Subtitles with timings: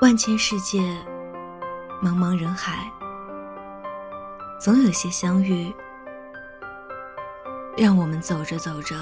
[0.00, 0.78] 万千世界，
[2.00, 2.88] 茫茫人海，
[4.60, 5.74] 总有些相遇，
[7.76, 8.94] 让我们走着走着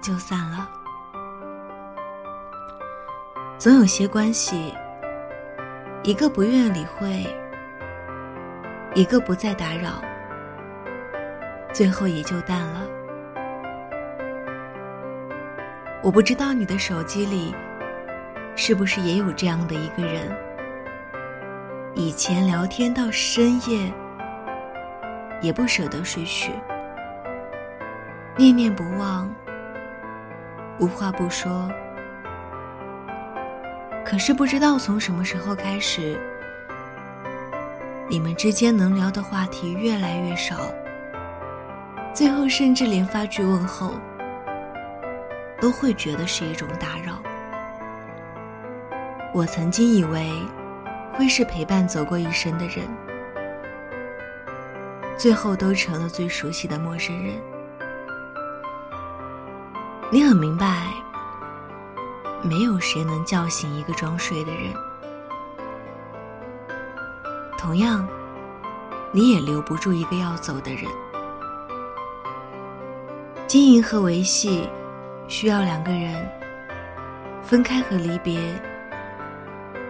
[0.00, 0.66] 就散了；
[3.58, 4.74] 总有些关系，
[6.02, 7.24] 一个不愿理会，
[8.92, 10.02] 一个不再打扰，
[11.72, 12.80] 最后也就淡了。
[16.02, 17.54] 我不知道你的手机里。
[18.54, 20.30] 是不是也有这样的一个人？
[21.94, 23.92] 以前聊天到深夜，
[25.40, 26.52] 也不舍得睡去，
[28.36, 29.30] 念念不忘，
[30.78, 31.70] 无话不说。
[34.04, 36.18] 可是不知道从什么时候开始，
[38.08, 40.56] 你们之间能聊的话题越来越少，
[42.14, 43.92] 最后甚至连发句问候，
[45.60, 47.22] 都会觉得是一种打扰。
[49.34, 50.30] 我曾经以为
[51.14, 52.86] 会是陪伴走过一生的人，
[55.16, 57.34] 最后都成了最熟悉的陌生人。
[60.10, 60.88] 你很明白，
[62.42, 64.70] 没有谁能叫醒一个装睡的人，
[67.56, 68.06] 同样，
[69.12, 70.84] 你也留不住一个要走的人。
[73.46, 74.68] 经营和维系
[75.26, 76.28] 需要两个人，
[77.42, 78.38] 分开和离别。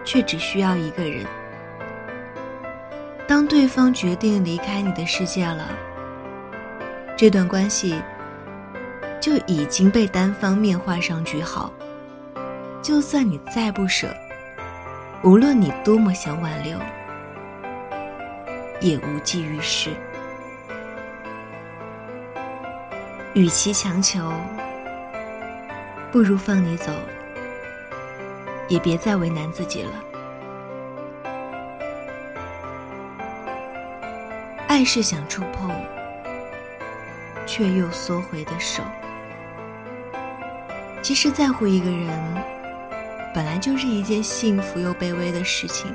[0.03, 1.25] 却只需要一个人。
[3.27, 5.69] 当对方决定离开你的世界了，
[7.17, 8.01] 这段关系
[9.21, 11.71] 就已经被单方面画上句号。
[12.81, 14.13] 就算你再不舍，
[15.23, 16.77] 无论你多么想挽留，
[18.81, 19.89] 也无济于事。
[23.33, 24.33] 与其强求，
[26.11, 26.91] 不如放你走。
[28.67, 29.91] 也别再为难自己了。
[34.67, 35.71] 爱是想触碰，
[37.45, 38.81] 却又缩回的手。
[41.03, 42.43] 其实，在乎一个人，
[43.35, 45.93] 本来就是一件幸福又卑微的事情。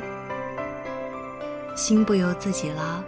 [1.74, 3.02] 心不由自己了，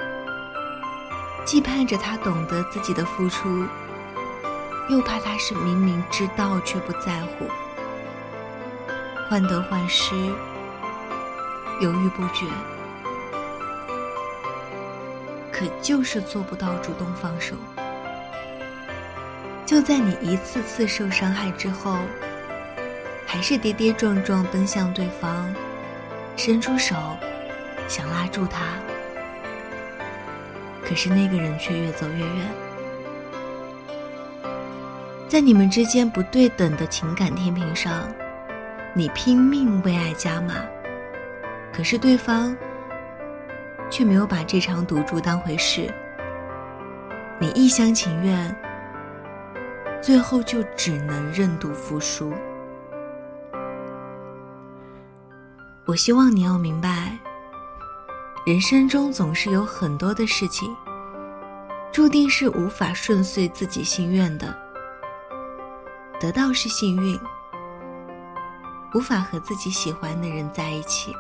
[1.45, 3.65] 既盼着他懂得自己的付出，
[4.89, 7.47] 又怕他是明明知道却不在乎。
[9.31, 10.13] 患得患失，
[11.81, 12.47] 犹豫不决，
[15.53, 17.55] 可就是做不到主动放手。
[19.65, 21.97] 就在你一次次受伤害之后，
[23.25, 25.55] 还是跌跌撞撞奔向对方，
[26.37, 26.97] 伸出手
[27.87, 28.65] 想拉住他，
[30.85, 32.49] 可是那个人却越走越远。
[35.29, 38.13] 在你们之间不对等的情感天平上。
[38.93, 40.55] 你拼命为爱加码，
[41.73, 42.57] 可是对方
[43.89, 45.89] 却没有把这场赌注当回事。
[47.39, 48.55] 你一厢情愿，
[50.03, 52.35] 最后就只能认赌服输。
[55.87, 57.17] 我希望你要明白，
[58.45, 60.77] 人生中总是有很多的事情，
[61.93, 64.53] 注定是无法顺遂自己心愿的。
[66.19, 67.19] 得到是幸运。
[68.93, 71.15] 无法和自己喜欢的人在一起，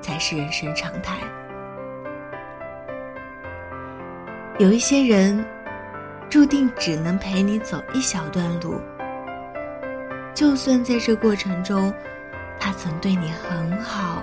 [0.00, 1.18] 才是人生常态。
[4.58, 5.44] 有一些人，
[6.30, 8.80] 注定只能陪你走一小段路。
[10.34, 11.92] 就算在这过程中，
[12.58, 14.22] 他曾对你很好，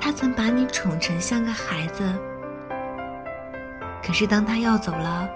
[0.00, 2.12] 他曾把你宠成像个孩子，
[4.04, 5.28] 可是当他要走了，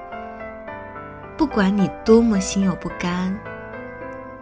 [1.36, 3.38] 不管你多么心有不甘。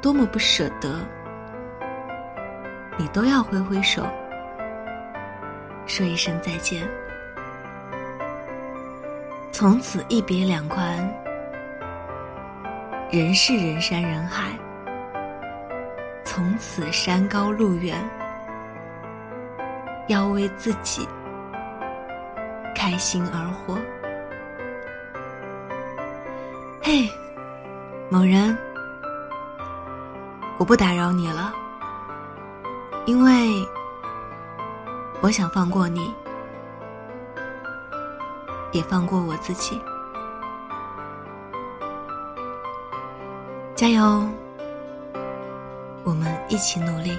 [0.00, 1.00] 多么不舍得，
[2.96, 4.06] 你都要挥挥手，
[5.86, 6.86] 说一声再见。
[9.50, 10.86] 从此一别两宽，
[13.10, 14.52] 人是人山人海。
[16.24, 17.96] 从此山高路远，
[20.08, 21.08] 要为自己
[22.74, 23.78] 开心而活。
[26.82, 27.08] 嘿，
[28.10, 28.56] 某人。
[30.58, 31.52] 我不打扰你了，
[33.04, 33.66] 因为
[35.20, 36.14] 我想放过你，
[38.72, 39.80] 也放过我自己。
[43.74, 44.26] 加油，
[46.04, 47.18] 我们一起努力。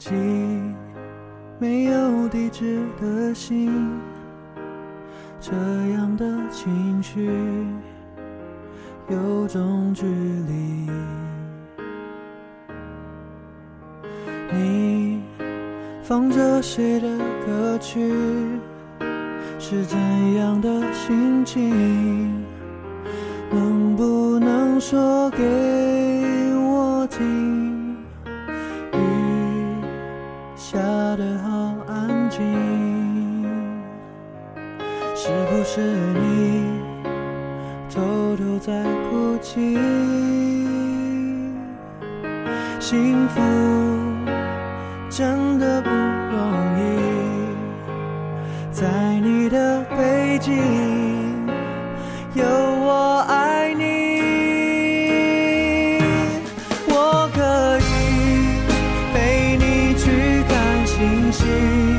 [0.00, 0.14] 寄
[1.58, 3.70] 没有地址的信
[5.38, 5.52] 这
[5.92, 7.28] 样的情绪
[9.10, 10.88] 有种距离。
[14.50, 15.22] 你
[16.02, 18.10] 放着谁的歌曲
[19.58, 19.98] 是怎
[20.34, 22.40] 样的心情？
[23.50, 25.38] 能不能说给
[43.34, 43.40] 福
[45.08, 46.38] 真的不容
[46.78, 46.80] 易，
[48.70, 48.86] 在
[49.20, 50.54] 你的背景
[52.34, 53.82] 有我爱你，
[56.88, 57.82] 我可以
[59.12, 61.89] 陪你去看星星。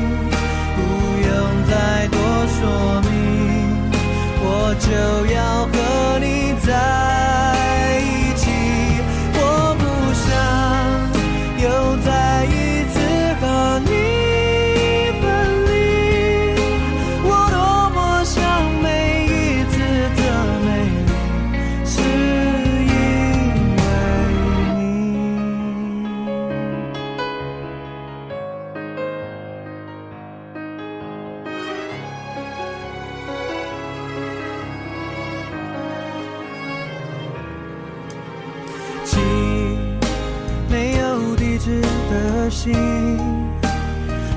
[42.50, 42.74] 心，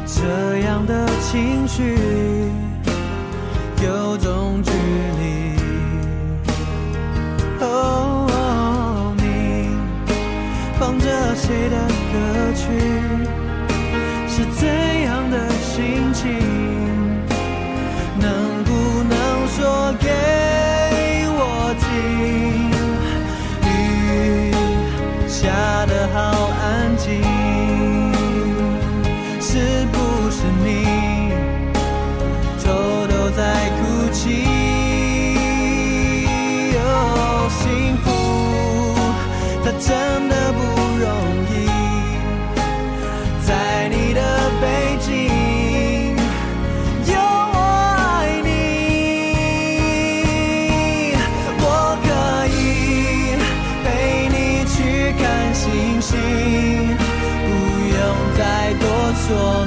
[0.06, 2.35] 这样的情绪。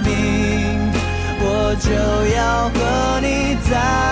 [0.05, 0.93] 明，
[1.41, 1.89] 我就
[2.37, 3.27] 要和你
[3.69, 4.08] 在一起。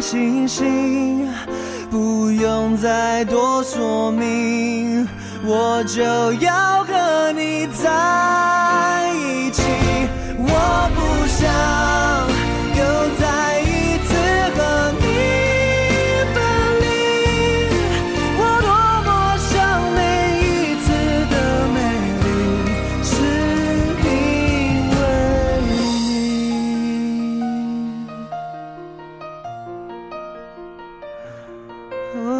[0.00, 1.28] 星星
[1.90, 5.06] 不用再多说明
[5.44, 6.02] 我就
[6.34, 9.62] 要和你在一起。
[10.38, 12.29] 我不想
[32.12, 32.39] Oh.